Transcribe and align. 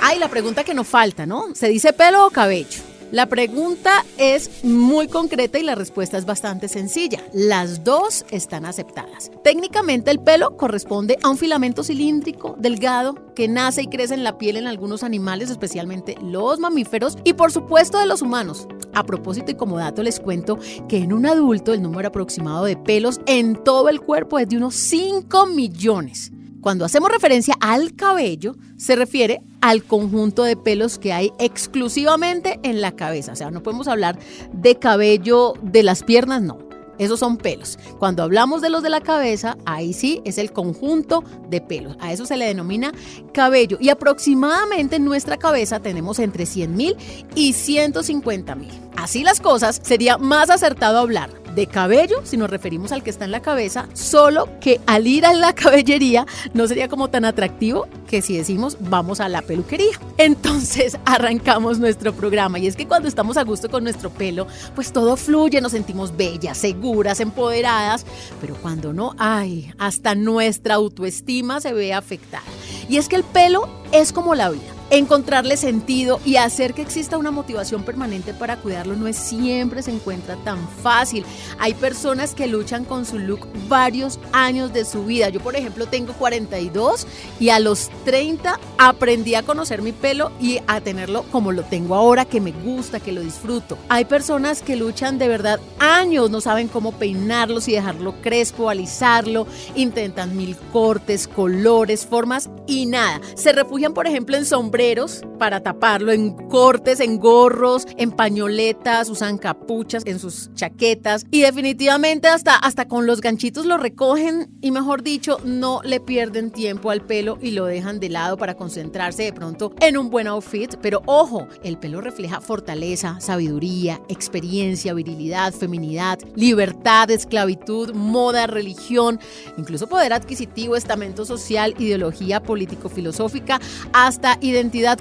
Ay, 0.00 0.18
la 0.18 0.28
pregunta 0.28 0.62
que 0.62 0.74
nos 0.74 0.86
falta, 0.86 1.26
¿no? 1.26 1.54
¿Se 1.54 1.68
dice 1.68 1.92
pelo 1.92 2.26
o 2.26 2.30
cabello? 2.30 2.85
La 3.12 3.26
pregunta 3.26 4.04
es 4.18 4.64
muy 4.64 5.06
concreta 5.06 5.60
y 5.60 5.62
la 5.62 5.76
respuesta 5.76 6.18
es 6.18 6.26
bastante 6.26 6.66
sencilla. 6.66 7.22
Las 7.32 7.84
dos 7.84 8.26
están 8.32 8.66
aceptadas. 8.66 9.30
Técnicamente 9.44 10.10
el 10.10 10.18
pelo 10.18 10.56
corresponde 10.56 11.16
a 11.22 11.28
un 11.28 11.38
filamento 11.38 11.84
cilíndrico 11.84 12.56
delgado 12.58 13.32
que 13.36 13.46
nace 13.46 13.82
y 13.82 13.86
crece 13.86 14.14
en 14.14 14.24
la 14.24 14.38
piel 14.38 14.56
en 14.56 14.66
algunos 14.66 15.04
animales, 15.04 15.50
especialmente 15.50 16.16
los 16.20 16.58
mamíferos 16.58 17.16
y 17.22 17.34
por 17.34 17.52
supuesto 17.52 17.98
de 17.98 18.06
los 18.06 18.22
humanos. 18.22 18.66
A 18.92 19.04
propósito 19.04 19.52
y 19.52 19.54
como 19.54 19.78
dato 19.78 20.02
les 20.02 20.18
cuento 20.18 20.58
que 20.88 20.98
en 20.98 21.12
un 21.12 21.26
adulto 21.26 21.72
el 21.72 21.82
número 21.82 22.08
aproximado 22.08 22.64
de 22.64 22.76
pelos 22.76 23.20
en 23.26 23.62
todo 23.62 23.88
el 23.88 24.00
cuerpo 24.00 24.40
es 24.40 24.48
de 24.48 24.56
unos 24.56 24.74
5 24.74 25.46
millones. 25.46 26.32
Cuando 26.60 26.84
hacemos 26.84 27.12
referencia 27.12 27.54
al 27.60 27.94
cabello, 27.94 28.56
se 28.76 28.96
refiere 28.96 29.40
al 29.66 29.82
conjunto 29.82 30.44
de 30.44 30.56
pelos 30.56 30.96
que 30.96 31.12
hay 31.12 31.32
exclusivamente 31.40 32.60
en 32.62 32.80
la 32.80 32.92
cabeza. 32.92 33.32
O 33.32 33.36
sea, 33.36 33.50
no 33.50 33.64
podemos 33.64 33.88
hablar 33.88 34.16
de 34.52 34.76
cabello 34.76 35.54
de 35.60 35.82
las 35.82 36.04
piernas, 36.04 36.40
no. 36.40 36.58
Esos 36.98 37.18
son 37.18 37.36
pelos. 37.36 37.76
Cuando 37.98 38.22
hablamos 38.22 38.62
de 38.62 38.70
los 38.70 38.84
de 38.84 38.90
la 38.90 39.00
cabeza, 39.00 39.58
ahí 39.66 39.92
sí 39.92 40.22
es 40.24 40.38
el 40.38 40.52
conjunto 40.52 41.24
de 41.50 41.60
pelos. 41.60 41.96
A 41.98 42.12
eso 42.12 42.26
se 42.26 42.36
le 42.36 42.46
denomina 42.46 42.92
cabello. 43.34 43.76
Y 43.80 43.88
aproximadamente 43.88 44.96
en 44.96 45.04
nuestra 45.04 45.36
cabeza 45.36 45.80
tenemos 45.80 46.20
entre 46.20 46.46
100 46.46 46.76
mil 46.76 46.96
y 47.34 47.52
150 47.52 48.54
mil. 48.54 48.85
Así 48.96 49.22
las 49.22 49.40
cosas, 49.40 49.80
sería 49.82 50.18
más 50.18 50.50
acertado 50.50 50.98
hablar 50.98 51.30
de 51.56 51.66
cabello, 51.66 52.20
si 52.22 52.36
nos 52.36 52.50
referimos 52.50 52.92
al 52.92 53.02
que 53.02 53.08
está 53.08 53.24
en 53.24 53.30
la 53.30 53.40
cabeza, 53.40 53.88
solo 53.94 54.46
que 54.60 54.78
al 54.86 55.06
ir 55.06 55.24
a 55.24 55.32
la 55.32 55.52
caballería 55.54 56.26
no 56.52 56.68
sería 56.68 56.88
como 56.88 57.08
tan 57.08 57.24
atractivo 57.24 57.88
que 58.06 58.20
si 58.20 58.36
decimos 58.36 58.76
vamos 58.78 59.20
a 59.20 59.28
la 59.30 59.40
peluquería. 59.42 59.98
Entonces 60.18 60.98
arrancamos 61.06 61.78
nuestro 61.78 62.12
programa 62.12 62.58
y 62.58 62.66
es 62.66 62.76
que 62.76 62.86
cuando 62.86 63.08
estamos 63.08 63.38
a 63.38 63.44
gusto 63.44 63.70
con 63.70 63.84
nuestro 63.84 64.10
pelo, 64.10 64.46
pues 64.74 64.92
todo 64.92 65.16
fluye, 65.16 65.62
nos 65.62 65.72
sentimos 65.72 66.14
bellas, 66.14 66.58
seguras, 66.58 67.20
empoderadas, 67.20 68.04
pero 68.40 68.54
cuando 68.56 68.92
no, 68.92 69.14
ay, 69.18 69.72
hasta 69.78 70.14
nuestra 70.14 70.74
autoestima 70.74 71.60
se 71.60 71.72
ve 71.72 71.94
afectada. 71.94 72.44
Y 72.88 72.98
es 72.98 73.08
que 73.08 73.16
el 73.16 73.24
pelo 73.24 73.66
es 73.92 74.12
como 74.12 74.34
la 74.34 74.50
vida 74.50 74.75
encontrarle 74.90 75.56
sentido 75.56 76.20
y 76.24 76.36
hacer 76.36 76.72
que 76.72 76.82
exista 76.82 77.18
una 77.18 77.30
motivación 77.30 77.82
permanente 77.82 78.32
para 78.32 78.56
cuidarlo 78.56 78.94
no 78.94 79.06
es 79.06 79.16
siempre 79.16 79.82
se 79.82 79.90
encuentra 79.90 80.36
tan 80.44 80.68
fácil. 80.68 81.24
Hay 81.58 81.74
personas 81.74 82.34
que 82.34 82.46
luchan 82.46 82.84
con 82.84 83.04
su 83.04 83.18
look 83.18 83.48
varios 83.68 84.18
años 84.32 84.72
de 84.72 84.84
su 84.84 85.04
vida. 85.04 85.28
Yo, 85.28 85.40
por 85.40 85.56
ejemplo, 85.56 85.86
tengo 85.86 86.12
42 86.12 87.06
y 87.40 87.48
a 87.48 87.58
los 87.58 87.90
30 88.04 88.60
aprendí 88.78 89.34
a 89.34 89.42
conocer 89.42 89.82
mi 89.82 89.92
pelo 89.92 90.30
y 90.40 90.58
a 90.66 90.80
tenerlo 90.80 91.24
como 91.32 91.52
lo 91.52 91.64
tengo 91.64 91.94
ahora, 91.94 92.24
que 92.24 92.40
me 92.40 92.52
gusta, 92.52 93.00
que 93.00 93.12
lo 93.12 93.22
disfruto. 93.22 93.78
Hay 93.88 94.04
personas 94.04 94.62
que 94.62 94.76
luchan 94.76 95.18
de 95.18 95.28
verdad 95.28 95.60
años, 95.78 96.30
no 96.30 96.40
saben 96.40 96.68
cómo 96.68 96.92
peinarlo, 96.92 97.60
si 97.60 97.72
dejarlo 97.72 98.14
crespo, 98.22 98.70
alisarlo, 98.70 99.46
intentan 99.74 100.36
mil 100.36 100.56
cortes, 100.72 101.26
colores, 101.26 102.06
formas 102.06 102.48
y 102.66 102.86
nada. 102.86 103.20
Se 103.34 103.52
refugian, 103.52 103.92
por 103.92 104.06
ejemplo, 104.06 104.36
en 104.36 104.44
sombreros 104.44 104.75
obreros 104.76 105.22
para 105.38 105.62
taparlo, 105.62 106.12
en 106.12 106.32
cortes, 106.48 107.00
en 107.00 107.18
gorros, 107.18 107.86
en 107.96 108.10
pañoletas, 108.10 109.08
usan 109.08 109.38
capuchas 109.38 110.04
en 110.06 110.18
sus 110.18 110.52
chaquetas 110.54 111.24
y 111.30 111.40
definitivamente 111.40 112.28
hasta, 112.28 112.56
hasta 112.56 112.88
con 112.88 113.06
los 113.06 113.20
ganchitos 113.20 113.66
lo 113.66 113.78
recogen 113.78 114.50
y 114.60 114.70
mejor 114.70 115.02
dicho, 115.02 115.38
no 115.44 115.80
le 115.84 116.00
pierden 116.00 116.50
tiempo 116.50 116.90
al 116.90 117.02
pelo 117.02 117.38
y 117.40 117.52
lo 117.52 117.64
dejan 117.66 118.00
de 118.00 118.08
lado 118.08 118.36
para 118.36 118.54
concentrarse 118.54 119.22
de 119.22 119.32
pronto 119.32 119.72
en 119.80 119.96
un 119.96 120.10
buen 120.10 120.26
outfit. 120.26 120.76
Pero 120.82 121.02
ojo, 121.06 121.48
el 121.62 121.78
pelo 121.78 122.00
refleja 122.00 122.40
fortaleza, 122.40 123.18
sabiduría, 123.20 124.00
experiencia, 124.08 124.94
virilidad, 124.94 125.52
feminidad, 125.52 126.18
libertad, 126.34 127.10
esclavitud, 127.10 127.94
moda, 127.94 128.46
religión, 128.46 129.20
incluso 129.56 129.86
poder 129.86 130.12
adquisitivo, 130.12 130.76
estamento 130.76 131.24
social, 131.24 131.74
ideología 131.78 132.42
político-filosófica, 132.42 133.60
hasta 133.92 134.38
identidad 134.40 134.66
identidad 134.66 134.98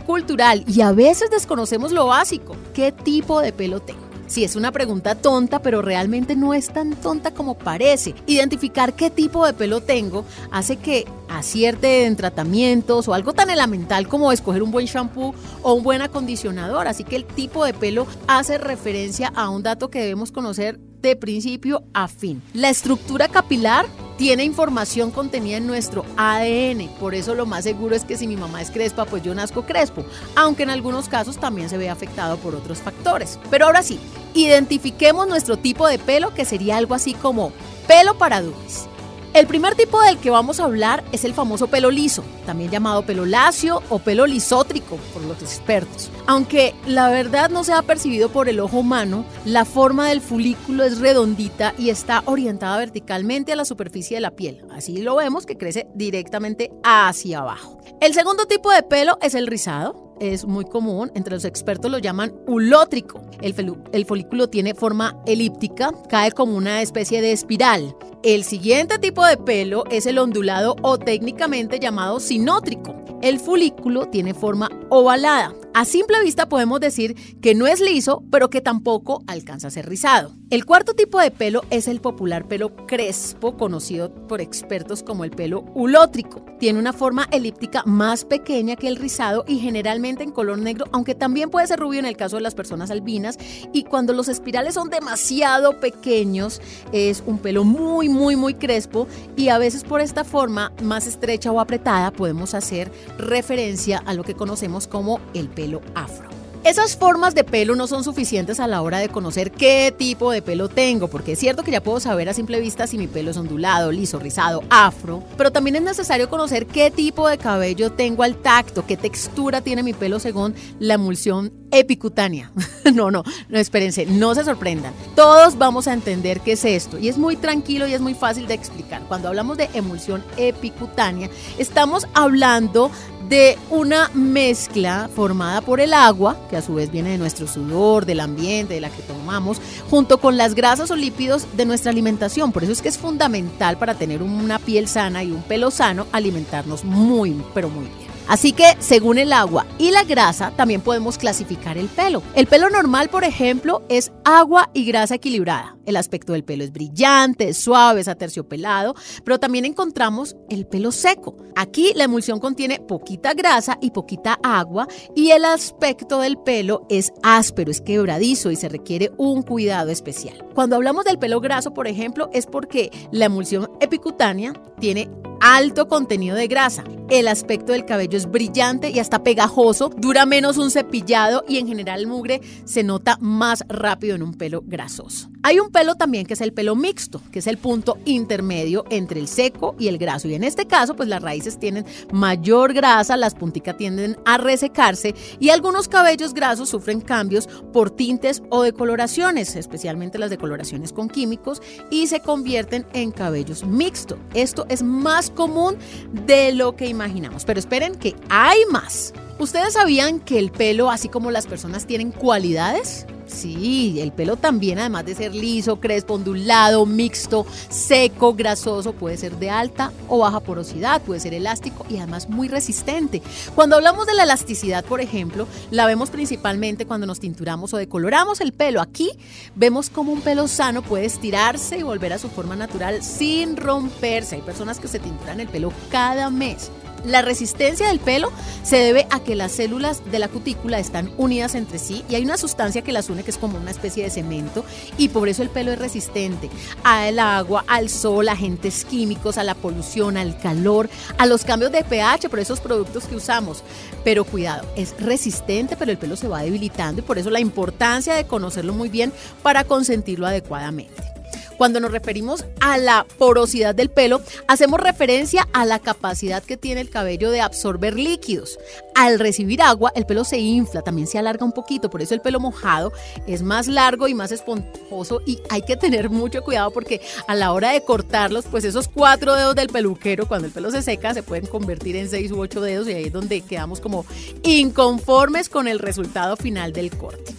y 0.68 0.82
a 0.82 0.92
veces 0.92 1.30
desconocemos 1.30 1.92
lo 1.92 2.08
básico. 2.08 2.56
¿Qué 2.74 2.92
tipo 2.92 3.42
de 3.42 3.54
pelo 3.54 3.80
tengo? 3.80 4.02
Sí, 4.28 4.44
es 4.44 4.56
una 4.56 4.72
pregunta 4.72 5.14
tonta, 5.14 5.60
pero 5.60 5.84
realmente 5.84 6.36
no 6.36 6.56
es 6.56 6.70
tan 6.70 6.96
tonta 6.96 7.32
como 7.32 7.56
parece. 7.56 8.16
Identificar 8.26 8.94
qué 8.94 9.12
tipo 9.12 9.46
de 9.46 9.54
pelo 9.54 9.82
tengo 9.82 10.26
hace 10.52 10.78
que 10.78 11.06
acierte 11.30 12.06
en 12.06 12.16
tratamientos 12.16 13.08
o 13.08 13.14
algo 13.14 13.34
tan 13.34 13.52
elemental 13.52 14.08
como 14.08 14.32
escoger 14.32 14.64
un 14.64 14.72
buen 14.72 14.88
shampoo 14.88 15.36
o 15.62 15.74
un 15.74 15.84
buen 15.84 16.02
acondicionador. 16.02 16.88
Así 16.88 17.04
que 17.04 17.18
el 17.18 17.26
tipo 17.26 17.64
de 17.64 17.76
pelo 17.76 18.08
hace 18.28 18.58
referencia 18.58 19.32
a 19.36 19.50
un 19.50 19.62
dato 19.62 19.92
que 19.92 20.02
debemos 20.02 20.32
conocer 20.32 20.80
de 20.80 21.16
principio 21.16 21.84
a 21.94 22.08
fin. 22.08 22.42
La 22.54 22.72
estructura 22.72 23.28
capilar 23.28 23.86
tiene 24.18 24.44
información 24.44 25.12
contenida 25.12 25.58
en 25.58 25.68
nuestro 25.68 26.06
ADN. 26.18 26.88
Por 27.00 27.16
eso 27.16 27.36
lo 27.36 27.46
más 27.46 27.64
seguro 27.64 27.96
es 27.96 28.06
que 28.06 28.18
si 28.18 28.28
mi 28.28 28.38
mamá 28.38 28.62
es 28.62 28.72
crespa, 28.72 29.06
pues 29.06 29.24
yo 29.24 29.36
nazco 29.36 29.64
crespo, 29.66 30.06
aunque 30.36 30.64
en 30.64 30.70
algunos 30.70 31.10
casos 31.10 31.38
también 31.38 31.70
se 31.70 31.78
ve 31.78 31.90
afectado 31.90 32.38
por 32.38 32.56
otros 32.56 32.80
factores. 32.80 33.40
Pero 33.50 33.66
ahora 33.66 33.84
sí, 33.84 34.00
identifiquemos 34.34 35.28
nuestro 35.28 35.58
tipo 35.58 35.88
de 35.88 36.00
pelo, 36.00 36.34
que 36.34 36.46
sería 36.46 36.78
algo 36.78 36.96
así 36.96 37.14
como 37.14 37.52
pelo 37.88 38.18
para 38.18 38.42
dubis. 38.42 38.88
El 39.36 39.48
primer 39.48 39.76
tipo 39.76 40.02
del 40.02 40.18
que 40.18 40.30
vamos 40.30 40.62
a 40.62 40.64
hablar 40.64 41.04
es 41.12 41.26
el 41.26 41.34
famoso 41.34 41.68
pelo 41.68 41.92
liso, 41.92 42.24
también 42.46 42.72
llamado 42.72 43.06
pelo 43.06 43.26
lacio 43.26 43.84
o 43.90 44.00
pelo 44.00 44.26
lisótrico 44.26 44.96
por 45.14 45.26
los 45.26 45.42
expertos. 45.42 46.10
Aunque 46.26 46.74
la 46.88 47.10
verdad 47.10 47.50
no 47.50 47.66
se 47.66 47.74
ha 47.74 47.82
percibido 47.82 48.30
por 48.30 48.48
el 48.48 48.62
ojo 48.62 48.78
humano, 48.78 49.26
la 49.44 49.66
forma 49.66 50.08
del 50.08 50.22
folículo 50.22 50.86
es 50.86 51.00
redondita 51.00 51.74
y 51.78 51.90
está 51.90 52.24
orientada 52.28 52.78
verticalmente 52.78 53.52
a 53.52 53.58
la 53.58 53.66
superficie 53.66 54.16
de 54.16 54.22
la 54.22 54.32
piel. 54.32 54.66
Así 54.72 55.02
lo 55.02 55.18
vemos 55.18 55.46
que 55.46 55.58
crece 55.58 55.86
directamente 55.94 56.72
hacia 56.86 57.40
abajo. 57.40 57.78
El 58.00 58.14
segundo 58.14 58.46
tipo 58.46 58.72
de 58.72 58.84
pelo 58.84 59.18
es 59.22 59.36
el 59.36 59.48
rizado 59.48 60.06
es 60.20 60.46
muy 60.46 60.66
común, 60.66 61.12
entre 61.16 61.34
los 61.34 61.46
expertos 61.46 61.92
lo 61.92 61.98
llaman 61.98 62.34
ulótrico. 62.48 63.22
El, 63.46 64.06
folículo 64.06 64.48
tiene 64.48 64.74
forma 64.74 65.22
elíptica, 65.28 65.92
cae 66.10 66.32
como 66.32 66.58
una 66.58 66.82
especie 66.82 67.22
de 67.22 67.32
espiral. 67.32 67.96
El 68.24 68.44
siguiente 68.44 68.98
tipo 68.98 69.24
de 69.24 69.38
pelo 69.38 69.84
es 69.92 70.08
el 70.08 70.18
ondulado 70.18 70.76
o 70.82 70.98
técnicamente 70.98 71.80
llamado 71.80 72.20
sinótrico. 72.20 72.96
El 73.22 73.40
folículo 73.40 74.08
tiene 74.08 74.34
forma 74.34 74.72
ovalada. 74.90 75.54
A 75.78 75.84
simple 75.84 76.22
vista 76.24 76.48
podemos 76.48 76.80
decir 76.80 77.16
que 77.42 77.54
no 77.54 77.68
es 77.68 77.82
liso, 77.82 78.24
pero 78.32 78.50
que 78.50 78.62
tampoco 78.62 79.26
alcanza 79.28 79.68
a 79.68 79.72
ser 79.72 79.90
rizado. 79.90 80.32
El 80.50 80.64
cuarto 80.64 80.94
tipo 80.94 81.20
de 81.20 81.32
pelo 81.32 81.64
es 81.70 81.90
el 81.90 82.00
popular 82.00 82.48
pelo 82.48 82.74
crespo, 82.86 83.58
conocido 83.58 84.10
por 84.28 84.40
expertos 84.40 85.04
como 85.04 85.26
el 85.26 85.32
pelo 85.32 85.66
ulótrico. 85.74 86.46
Tiene 86.60 86.80
una 86.80 86.94
forma 86.94 87.28
elíptica 87.30 87.84
más 87.86 88.24
pequeña 88.24 88.78
que 88.78 88.88
el 88.88 88.96
rizado 88.96 89.44
y 89.50 89.60
generalmente 89.60 90.24
en 90.24 90.32
color 90.32 90.60
negro, 90.60 90.86
aunque 90.94 91.14
también 91.14 91.50
puede 91.50 91.68
ser 91.68 91.80
rubio 91.80 92.00
en 92.00 92.06
el 92.06 92.16
caso 92.16 92.38
de 92.38 92.44
las 92.44 92.56
personas 92.56 92.90
albinas. 92.90 93.38
Y 93.74 93.84
cuando 93.84 94.14
los 94.14 94.30
espirales 94.30 94.76
son 94.76 94.90
demasiado 94.90 95.82
pequeños, 95.82 96.62
es 96.94 97.22
un 97.26 97.40
pelo 97.40 97.66
muy, 97.66 98.08
muy, 98.08 98.38
muy 98.38 98.54
crespo 98.54 99.08
y 99.36 99.50
a 99.50 99.58
veces 99.58 99.84
por 99.84 100.00
esta 100.00 100.24
forma 100.24 100.72
más 100.82 101.06
estrecha 101.06 101.52
o 101.52 101.60
apretada 101.60 102.12
podemos 102.12 102.54
hacer 102.54 102.90
referencia 103.18 103.98
a 104.06 104.14
lo 104.14 104.24
que 104.24 104.36
conocemos 104.36 104.88
como 104.88 105.20
el 105.34 105.50
afro. 105.94 106.30
Esas 106.66 106.98
formas 106.98 107.36
de 107.36 107.44
pelo 107.44 107.76
no 107.76 107.86
son 107.86 108.04
suficientes 108.04 108.60
a 108.60 108.66
la 108.66 108.82
hora 108.82 108.98
de 108.98 109.10
conocer 109.10 109.52
qué 109.52 109.94
tipo 109.96 110.32
de 110.32 110.42
pelo 110.42 110.68
tengo, 110.68 111.08
porque 111.08 111.34
es 111.34 111.40
cierto 111.40 111.62
que 111.62 111.70
ya 111.70 111.84
puedo 111.84 112.00
saber 112.00 112.28
a 112.28 112.34
simple 112.34 112.60
vista 112.60 112.88
si 112.88 112.98
mi 112.98 113.06
pelo 113.06 113.30
es 113.30 113.38
ondulado, 113.38 113.92
liso, 113.92 114.18
rizado, 114.18 114.64
afro, 114.72 115.22
pero 115.38 115.52
también 115.52 115.76
es 115.76 115.84
necesario 115.84 116.28
conocer 116.28 116.66
qué 116.66 116.90
tipo 116.90 117.30
de 117.30 117.38
cabello 117.38 117.92
tengo 117.92 118.24
al 118.24 118.38
tacto, 118.38 118.84
qué 118.88 118.98
textura 118.98 119.62
tiene 119.62 119.84
mi 119.84 119.94
pelo 119.94 120.20
según 120.20 120.56
la 120.80 120.96
emulsión 120.96 121.54
epicutánea. 121.78 122.52
no, 122.94 123.12
no, 123.12 123.24
no, 123.50 123.60
espérense, 123.60 124.06
no 124.06 124.36
se 124.36 124.44
sorprendan. 124.44 124.94
Todos 125.16 125.58
vamos 125.58 125.88
a 125.88 125.94
entender 125.94 126.42
qué 126.42 126.54
es 126.54 126.66
esto 126.66 126.98
y 126.98 127.08
es 127.08 127.18
muy 127.18 127.36
tranquilo 127.36 127.88
y 127.88 127.94
es 127.94 128.02
muy 128.02 128.14
fácil 128.14 128.48
de 128.48 128.54
explicar. 128.54 129.02
Cuando 129.08 129.28
hablamos 129.28 129.58
de 129.58 129.70
emulsión 129.74 130.24
epicutánea, 130.38 131.30
estamos 131.58 132.08
hablando 132.14 132.92
de 133.30 133.58
una 133.72 134.10
mezcla 134.14 135.10
formada 135.14 135.62
por 135.62 135.80
el 135.80 135.94
agua, 135.94 136.38
que 136.50 136.58
a 136.58 136.62
su 136.62 136.76
vez 136.76 136.92
viene 136.92 137.12
de 137.12 137.18
nuestro 137.18 137.48
sudor, 137.48 138.06
del 138.06 138.20
ambiente, 138.20 138.76
de 138.76 138.82
la 138.82 138.90
que 138.90 139.02
tomamos, 139.02 139.60
junto 139.90 140.20
con 140.20 140.38
las 140.38 140.54
grasas 140.54 140.92
o 140.92 140.96
lípidos 140.96 141.48
de 141.58 141.66
nuestra 141.66 141.92
alimentación. 141.92 142.52
Por 142.52 142.64
eso 142.64 142.72
es 142.72 142.82
que 142.82 142.90
es 142.90 142.98
fundamental 142.98 143.78
para 143.78 143.96
tener 143.96 144.22
una 144.22 144.60
piel 144.60 144.88
sana 144.88 145.24
y 145.24 145.32
un 145.32 145.42
pelo 145.42 145.72
sano 145.72 146.06
alimentarnos 146.12 146.84
muy, 146.84 147.36
pero 147.54 147.70
muy 147.70 147.88
bien. 147.98 148.15
Así 148.28 148.54
que 148.54 148.76
según 148.80 149.18
el 149.18 149.34
agua 149.34 149.66
y 149.78 149.92
la 149.92 150.04
grasa 150.04 150.52
también 150.52 150.82
podemos 150.82 151.18
clasificar 151.18 151.78
el 151.78 151.88
pelo. 151.88 152.22
El 152.36 152.48
pelo 152.48 152.70
normal, 152.70 153.10
por 153.10 153.24
ejemplo, 153.24 153.84
es 153.90 154.12
agua 154.24 154.70
y 154.74 154.86
grasa 154.86 155.16
equilibrada. 155.16 155.78
El 155.86 155.98
aspecto 155.98 156.34
del 156.34 156.44
pelo 156.44 156.64
es 156.64 156.72
brillante, 156.72 157.54
suave, 157.54 158.02
es 158.02 158.08
aterciopelado, 158.08 158.96
pero 159.24 159.40
también 159.40 159.66
encontramos 159.66 160.36
el 160.50 160.66
pelo 160.66 160.92
seco. 160.92 161.38
Aquí 161.56 161.92
la 161.96 162.06
emulsión 162.06 162.40
contiene 162.40 162.80
poquita 162.80 163.34
grasa 163.34 163.78
y 163.82 163.92
poquita 163.92 164.40
agua 164.42 164.88
y 165.16 165.30
el 165.30 165.46
aspecto 165.46 166.20
del 166.20 166.38
pelo 166.38 166.86
es 166.90 167.14
áspero, 167.22 167.70
es 167.70 167.82
quebradizo 167.82 168.50
y 168.50 168.56
se 168.56 168.70
requiere 168.70 169.12
un 169.18 169.44
cuidado 169.44 169.92
especial. 169.92 170.44
Cuando 170.56 170.76
hablamos 170.76 171.06
del 171.06 171.20
pelo 171.20 171.40
graso, 171.40 171.74
por 171.74 171.88
ejemplo, 171.88 172.30
es 172.34 172.48
porque 172.48 172.92
la 173.12 173.26
emulsión 173.26 173.70
epicutánea 173.80 174.54
tiene 174.80 175.10
alto 175.46 175.88
contenido 175.88 176.36
de 176.36 176.48
grasa. 176.48 176.84
El 177.08 177.28
aspecto 177.28 177.74
del 177.74 177.86
cabello 177.86 178.18
es 178.18 178.26
brillante 178.26 178.90
y 178.90 178.98
hasta 178.98 179.22
pegajoso, 179.22 179.92
dura 179.96 180.26
menos 180.26 180.58
un 180.58 180.72
cepillado 180.72 181.46
y 181.48 181.60
en 181.60 181.68
general 181.68 182.08
mugre 182.08 182.42
se 182.64 182.82
nota 182.82 183.20
más 183.22 183.64
rápido 183.68 184.16
en 184.16 184.24
un 184.24 184.34
pelo 184.34 184.64
grasoso. 184.66 185.30
Hay 185.46 185.60
un 185.60 185.70
pelo 185.70 185.94
también 185.94 186.26
que 186.26 186.34
es 186.34 186.42
el 186.42 186.54
pelo 186.54 186.76
mixto, 186.76 187.22
que 187.32 187.38
es 187.38 187.46
el 187.46 187.60
punto 187.60 188.00
intermedio 188.06 188.84
entre 188.90 189.20
el 189.20 189.28
seco 189.28 189.76
y 189.78 189.90
el 189.90 190.00
graso. 190.00 190.28
Y 190.28 190.34
en 190.34 190.44
este 190.44 190.66
caso, 190.66 190.96
pues 190.96 191.08
las 191.08 191.22
raíces 191.22 191.60
tienen 191.60 191.86
mayor 192.12 192.74
grasa, 192.74 193.16
las 193.16 193.36
punticas 193.36 193.78
tienden 193.78 194.18
a 194.26 194.40
resecarse 194.40 195.14
y 195.40 195.52
algunos 195.52 195.88
cabellos 195.88 196.34
grasos 196.34 196.70
sufren 196.70 197.00
cambios 197.00 197.46
por 197.72 197.92
tintes 197.92 198.42
o 198.50 198.64
decoloraciones, 198.64 199.56
especialmente 199.56 200.18
las 200.18 200.32
decoloraciones 200.32 200.92
con 200.92 201.10
químicos, 201.10 201.62
y 201.92 202.08
se 202.08 202.22
convierten 202.22 202.88
en 202.94 203.12
cabellos 203.12 203.64
mixtos. 203.64 204.18
Esto 204.34 204.66
es 204.68 204.82
más 204.82 205.30
común 205.30 205.78
de 206.26 206.54
lo 206.54 206.76
que 206.76 206.88
imaginamos. 206.88 207.46
Pero 207.46 207.60
esperen 207.60 207.94
que 207.94 208.16
hay 208.30 208.58
más. 208.72 209.14
¿Ustedes 209.38 209.74
sabían 209.74 210.22
que 210.22 210.40
el 210.40 210.50
pelo, 210.50 210.90
así 210.90 211.08
como 211.08 211.30
las 211.30 211.46
personas, 211.46 211.86
tienen 211.86 212.10
cualidades? 212.10 213.06
Sí, 213.28 214.00
el 214.00 214.12
pelo 214.12 214.38
también, 214.38 214.80
además 214.80 215.06
de 215.06 215.16
ser 215.16 215.34
liso, 215.34 215.80
crespo, 215.80 216.14
ondulado, 216.14 216.86
mixto, 216.86 217.46
seco, 217.70 218.34
grasoso, 218.34 218.94
puede 218.94 219.18
ser 219.18 219.38
de 219.38 219.50
alta 219.50 219.92
o 220.08 220.20
baja 220.20 220.40
porosidad, 220.40 221.02
puede 221.02 221.20
ser 221.20 221.34
elástico 221.34 221.86
y 221.90 221.98
además 221.98 222.30
muy 222.30 222.48
resistente. 222.48 223.22
Cuando 223.56 223.76
hablamos 223.76 224.06
de 224.06 224.14
la 224.14 224.24
elasticidad, 224.24 224.86
por 224.86 225.02
ejemplo, 225.02 225.48
la 225.72 225.86
vemos 225.86 226.10
principalmente 226.10 226.86
cuando 226.86 227.08
nos 227.08 227.20
tinturamos 227.20 227.74
o 227.74 227.78
decoloramos 227.78 228.42
el 228.42 228.54
pelo. 228.54 228.82
Aquí 228.82 229.10
vemos 229.56 229.90
cómo 229.90 230.12
un 230.12 230.22
pelo 230.22 230.48
sano 230.48 230.82
puede 230.82 231.06
estirarse 231.06 231.78
y 231.78 231.84
volver 231.84 232.14
a 232.14 232.20
su 232.20 232.30
forma 232.30 232.56
natural 232.56 233.04
sin 233.04 233.58
romperse. 233.58 234.36
Hay 234.36 234.42
personas 234.42 234.80
que 234.80 234.88
se 234.88 235.00
tinturan 235.00 235.40
el 235.40 235.48
pelo 235.48 235.74
cada 235.90 236.30
mes. 236.30 236.70
La 237.06 237.22
resistencia 237.22 237.88
del 237.88 238.00
pelo 238.00 238.32
se 238.64 238.78
debe 238.78 239.06
a 239.12 239.20
que 239.20 239.36
las 239.36 239.52
células 239.52 240.02
de 240.12 240.18
la 240.18 240.28
cutícula 240.28 240.80
están 240.80 241.12
unidas 241.18 241.54
entre 241.54 241.78
sí 241.78 242.04
y 242.10 242.16
hay 242.16 242.24
una 242.24 242.38
sustancia 242.38 242.82
que 242.82 242.92
las 242.92 243.10
une 243.10 243.24
que 243.24 243.30
es 243.30 243.38
como 243.38 243.60
una 243.60 243.70
especie 243.70 244.04
de 244.04 244.10
cemento 244.10 244.66
y 244.98 245.10
por 245.10 245.30
eso 245.30 245.44
el 245.44 245.50
pelo 245.50 245.72
es 245.72 245.78
resistente 245.78 246.50
al 246.84 247.20
agua, 247.20 247.64
al 247.68 247.90
sol, 247.90 248.28
a 248.28 248.32
agentes 248.32 248.86
químicos, 248.86 249.38
a 249.38 249.44
la 249.44 249.54
polución, 249.54 250.18
al 250.18 250.38
calor, 250.40 250.90
a 251.20 251.28
los 251.28 251.46
cambios 251.46 251.72
de 251.72 251.84
pH 251.84 252.28
por 252.28 252.40
esos 252.40 252.60
productos 252.60 253.06
que 253.06 253.16
usamos. 253.16 253.64
Pero 254.04 254.26
cuidado, 254.26 254.68
es 254.76 255.00
resistente, 255.00 255.78
pero 255.78 255.92
el 255.92 256.00
pelo 256.00 256.16
se 256.16 256.28
va 256.28 256.42
debilitando 256.42 257.02
y 257.02 257.04
por 257.04 257.20
eso 257.20 257.30
la 257.30 257.40
importancia 257.40 258.16
de 258.16 258.26
conocerlo 258.26 258.74
muy 258.74 258.90
bien 258.90 259.14
para 259.44 259.64
consentirlo 259.64 260.26
adecuadamente. 260.26 261.15
Cuando 261.58 261.80
nos 261.80 261.92
referimos 261.92 262.46
a 262.60 262.78
la 262.78 263.06
porosidad 263.18 263.74
del 263.74 263.90
pelo, 263.90 264.22
hacemos 264.48 264.80
referencia 264.80 265.48
a 265.54 265.66
la 265.66 265.80
capacidad 265.80 266.44
que 266.44 266.58
tiene 266.58 266.82
el 266.82 266.90
cabello 266.90 267.32
de 267.32 267.42
absorber 267.42 267.96
líquidos. 267.96 268.58
Al 268.94 269.20
recibir 269.20 269.62
agua, 269.62 269.92
el 269.96 270.06
pelo 270.06 270.24
se 270.24 270.40
infla, 270.40 270.82
también 270.82 271.08
se 271.08 271.18
alarga 271.18 271.46
un 271.46 271.52
poquito, 271.52 271.90
por 271.90 272.02
eso 272.02 272.14
el 272.14 272.22
pelo 272.22 272.40
mojado 272.40 272.92
es 273.28 273.42
más 273.42 273.68
largo 273.68 274.08
y 274.08 274.14
más 274.14 274.32
esponjoso 274.32 275.22
y 275.26 275.40
hay 275.50 275.62
que 275.62 275.78
tener 275.78 276.10
mucho 276.10 276.42
cuidado 276.42 276.72
porque 276.72 277.02
a 277.28 277.36
la 277.36 277.54
hora 277.54 277.72
de 277.72 277.84
cortarlos, 277.84 278.46
pues 278.50 278.64
esos 278.64 278.88
cuatro 278.88 279.36
dedos 279.36 279.56
del 279.56 279.68
peluquero, 279.68 280.28
cuando 280.28 280.48
el 280.48 280.54
pelo 280.54 280.72
se 280.72 280.82
seca, 280.82 281.14
se 281.14 281.24
pueden 281.24 281.46
convertir 281.48 281.96
en 281.96 282.10
seis 282.10 282.32
u 282.32 282.40
ocho 282.40 282.62
dedos 282.62 282.88
y 282.88 282.94
ahí 282.94 283.06
es 283.06 283.14
donde 283.14 283.42
quedamos 283.42 283.80
como 283.80 284.06
inconformes 284.44 285.50
con 285.50 285.68
el 285.68 285.80
resultado 285.80 286.36
final 286.36 286.74
del 286.74 286.92
corte. 286.92 287.34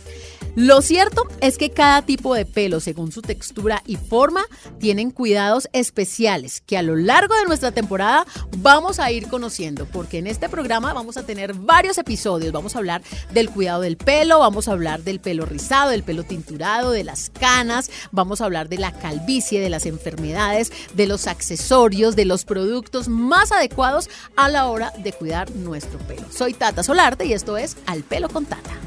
Lo 0.56 0.80
cierto 0.80 1.28
es 1.42 1.58
que 1.58 1.68
cada 1.68 2.00
tipo 2.00 2.34
de 2.34 2.46
pelo, 2.46 2.80
según 2.80 3.12
su 3.12 3.20
textura 3.20 3.82
y 3.84 3.96
forma, 3.96 4.46
tienen 4.80 5.10
cuidados 5.10 5.68
especiales 5.74 6.62
que 6.62 6.78
a 6.78 6.82
lo 6.82 6.96
largo 6.96 7.34
de 7.34 7.44
nuestra 7.44 7.72
temporada 7.72 8.24
vamos 8.56 8.98
a 8.98 9.12
ir 9.12 9.28
conociendo, 9.28 9.84
porque 9.84 10.16
en 10.16 10.26
este 10.26 10.48
programa 10.48 10.94
vamos 10.94 11.18
a 11.18 11.26
tener 11.26 11.52
varios 11.52 11.98
episodios. 11.98 12.52
Vamos 12.52 12.74
a 12.74 12.78
hablar 12.78 13.02
del 13.34 13.50
cuidado 13.50 13.82
del 13.82 13.98
pelo, 13.98 14.38
vamos 14.38 14.66
a 14.66 14.72
hablar 14.72 15.02
del 15.02 15.20
pelo 15.20 15.44
rizado, 15.44 15.90
del 15.90 16.02
pelo 16.02 16.24
tinturado, 16.24 16.90
de 16.90 17.04
las 17.04 17.28
canas, 17.28 17.90
vamos 18.10 18.40
a 18.40 18.46
hablar 18.46 18.70
de 18.70 18.78
la 18.78 18.92
calvicie, 18.92 19.60
de 19.60 19.68
las 19.68 19.84
enfermedades, 19.84 20.72
de 20.94 21.06
los 21.06 21.26
accesorios, 21.26 22.16
de 22.16 22.24
los 22.24 22.46
productos 22.46 23.08
más 23.08 23.52
adecuados 23.52 24.08
a 24.36 24.48
la 24.48 24.68
hora 24.68 24.90
de 24.96 25.12
cuidar 25.12 25.50
nuestro 25.50 25.98
pelo. 25.98 26.24
Soy 26.32 26.54
Tata 26.54 26.82
Solarte 26.82 27.26
y 27.26 27.34
esto 27.34 27.58
es 27.58 27.76
Al 27.84 28.04
Pelo 28.04 28.30
con 28.30 28.46
Tata. 28.46 28.85